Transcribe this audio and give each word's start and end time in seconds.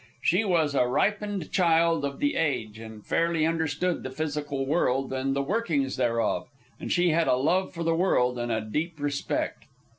She 0.23 0.43
was 0.43 0.73
a 0.73 0.87
ripened 0.87 1.51
child 1.51 2.03
of 2.03 2.17
the 2.17 2.35
age, 2.35 2.79
and 2.79 3.05
fairly 3.05 3.45
understood 3.45 4.01
the 4.01 4.09
physical 4.09 4.65
world 4.65 5.13
and 5.13 5.35
the 5.35 5.43
workings 5.43 5.95
thereof. 5.95 6.47
And 6.79 6.91
she 6.91 7.11
had 7.11 7.27
a 7.27 7.35
love 7.35 7.71
for 7.71 7.83
the 7.83 7.93
world, 7.93 8.39
and 8.39 8.51
a 8.51 8.61
deep 8.61 8.99
respect. 8.99 9.65